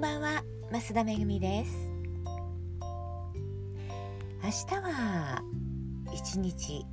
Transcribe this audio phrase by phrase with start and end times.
[0.00, 0.42] んばんは
[0.72, 1.90] 増田めぐみです。
[4.42, 5.42] 明日は
[6.14, 6.86] 一日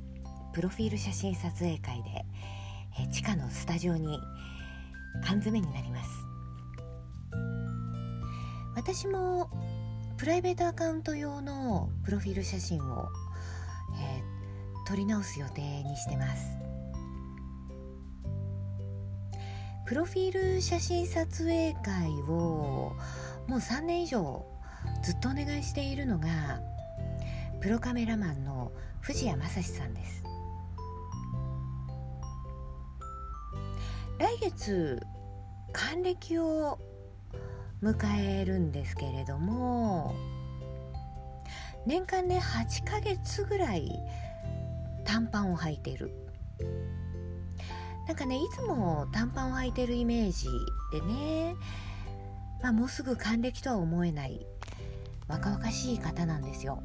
[0.52, 2.26] プロフィール写真撮影会で
[3.00, 4.20] え地下のスタジオに
[5.24, 6.10] 缶詰になります。
[8.76, 9.48] 私も
[10.18, 13.08] プライベートアカウント用のプロフィール写真を、
[14.02, 16.67] えー、撮り直す予定にしてます。
[19.88, 22.94] プロフィール写真撮影会を
[23.46, 24.44] もう3年以上
[25.02, 26.28] ずっとお願いしているのが
[27.62, 28.70] プロカメラマンの
[29.00, 30.22] 藤谷正史さんです。
[34.18, 35.00] 来月
[35.72, 36.78] 還暦を
[37.82, 40.14] 迎えるんですけれども
[41.86, 43.90] 年間ね8ヶ月ぐらい
[45.06, 46.12] 短パンを履いてる。
[48.08, 50.48] なんかねいつも短パンを履いてるイメージ
[50.90, 51.54] でね、
[52.62, 54.46] まあ、もうすぐ還暦とは思えない
[55.28, 56.82] 若々しい方なんですよ。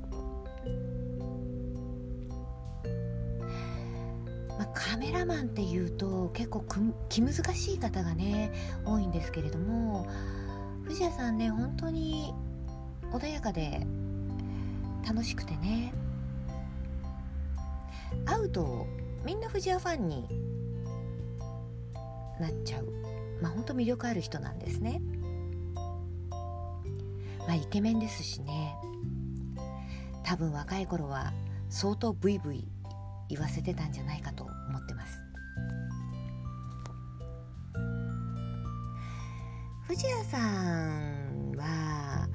[4.50, 6.66] まあ、カメラマンっていうと結構
[7.08, 8.52] 気難しい方がね
[8.86, 10.06] 多いんですけれども
[10.84, 12.34] 藤谷さんね本当に
[13.12, 13.88] 穏やかで
[15.08, 15.94] 楽しくてね
[18.26, 18.86] 会うと
[19.26, 20.44] みんな藤谷ファンに
[22.40, 22.88] なっちゃう。
[23.42, 25.02] まあ本当魅力ある人なんですね。
[27.40, 28.76] まあイケメンですしね。
[30.24, 31.34] 多分若い頃は
[31.70, 32.68] 相当ブイブイ
[33.30, 35.20] 言わせてたんじゃないかと思ってます。
[39.88, 42.28] 藤谷さんは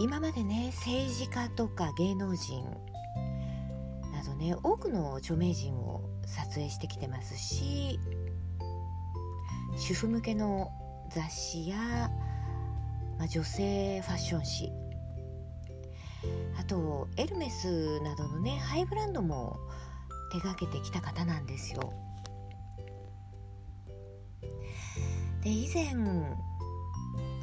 [0.00, 2.64] 今までね政治家とか芸能人
[4.12, 7.98] などね多くの著名人を撮影してきてますし
[9.80, 10.70] 主婦向けの
[11.08, 12.10] 雑誌や、
[13.18, 14.72] まあ、女性ファッション誌。
[16.58, 19.58] あとエルメスなどのねハイブランドも
[20.32, 21.94] 手がけてきた方なんですよ。
[25.42, 25.94] で以前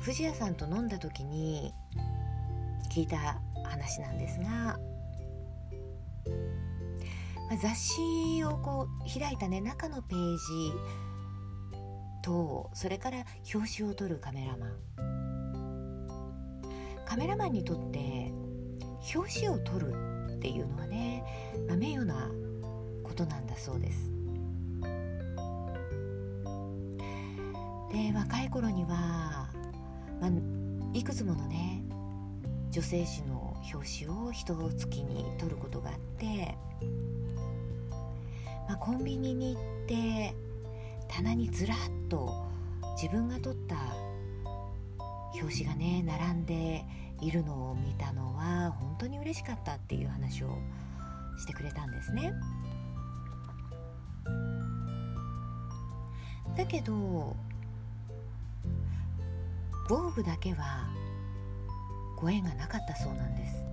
[0.02, 1.74] 藤谷さんと飲んだ時に
[2.94, 4.78] 聞いた話なんですが、ま
[7.54, 11.07] あ、雑誌をこう開いたね中のページ
[12.28, 13.24] とそれから
[13.54, 14.72] 表紙を撮るカメラマン。
[17.06, 18.34] カメラマンにとって
[19.16, 19.94] 表紙を撮る
[20.36, 21.24] っていうのはね、
[21.70, 22.30] まあ、名誉な
[23.02, 24.12] ことなんだそうです。
[27.94, 29.50] で若い頃には、
[30.20, 30.32] まあ、
[30.94, 31.82] いくつものね
[32.72, 36.58] 女性誌の表紙を一月に撮ることがあって、
[38.68, 40.36] まあ、コンビニに行って
[41.10, 41.78] 棚にずらっ
[42.10, 42.46] と
[43.02, 43.76] 自分が撮った
[45.34, 46.86] 表紙がね並んで
[47.22, 50.58] いるのを見たのは本当に嬉しかったっていう話を
[51.38, 52.34] してくれたんですね。
[56.56, 57.36] だけど
[59.88, 60.88] 防具だけは
[62.18, 63.66] ご縁がなかったそうなんです。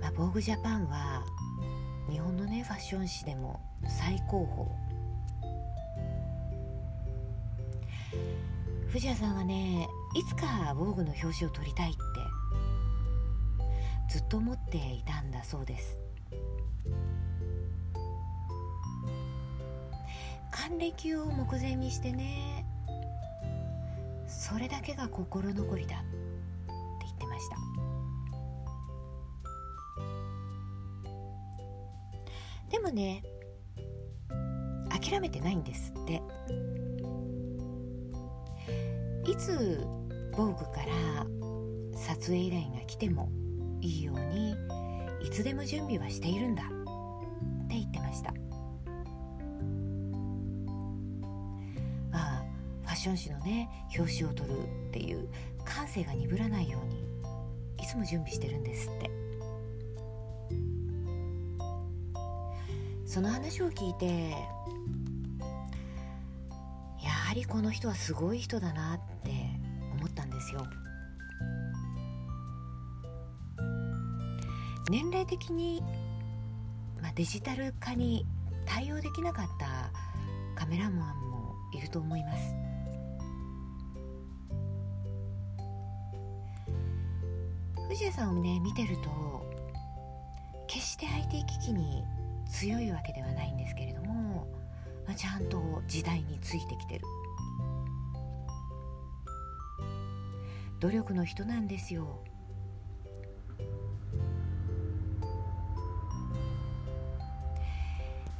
[0.00, 1.24] まあ、防具ジャパンは
[2.10, 4.92] 日本のねファッション誌でも最高峰。
[8.88, 12.00] 藤谷さんはねいつか防具の表紙を取りたいって
[14.10, 15.98] ずっと思っていたんだそうです。
[20.50, 22.66] 還暦を目前にしてね
[24.28, 26.02] それだけが心残りだ。
[32.82, 33.22] もね
[34.90, 36.22] 諦めてないんですって。
[39.24, 39.86] いつ
[40.36, 41.24] 防具から
[41.94, 43.30] 撮影依頼が来ても
[43.80, 44.56] いいように
[45.22, 46.66] いつでも準備はしているんだっ
[47.68, 48.32] て言ってました。
[52.10, 52.44] まあ
[52.82, 54.58] ファッション誌のね表紙を取る
[54.88, 55.28] っていう
[55.64, 57.04] 感性が鈍らないように
[57.82, 59.21] いつも準備してるんですって。
[63.12, 64.30] その話を聞いて
[67.04, 69.32] やはりこの人はすごい人だなって
[69.98, 70.66] 思ったんですよ。
[74.88, 75.82] 年齢的に、
[77.02, 78.24] まあ、デジタル化に
[78.64, 79.92] 対応できなかった
[80.58, 82.42] カメラマンもいると思います。
[87.90, 89.46] 藤谷さんをね見てると
[90.66, 92.02] 決して IT 機器に
[92.52, 94.46] 強いわけではないんですけれども、
[95.06, 97.04] まあ、ちゃんと時代についてきてる。
[100.78, 102.22] 努力の人なんですよ。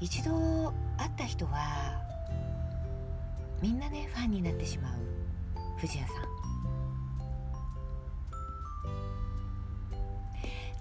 [0.01, 2.03] 一度会った人は
[3.61, 4.95] みんなねファンになってしまう
[5.79, 6.17] 藤谷さん。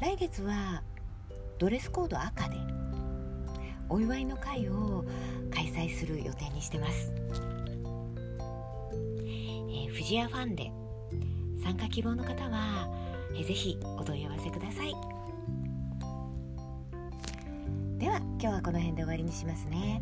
[0.01, 0.81] 来月は
[1.59, 2.70] ドレスコード赤で
[3.91, 5.03] お祝いの会を
[5.53, 7.11] 開催する予定にしてます、
[8.95, 10.71] えー、藤谷ファンで
[11.61, 12.89] 参加希望の方は、
[13.35, 14.95] えー、ぜひお問い合わせください。
[17.97, 20.01] では今日はこの辺で終わりにしますね。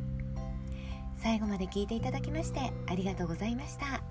[1.17, 4.01] 最後まで聞いていただきましてありがとうございました。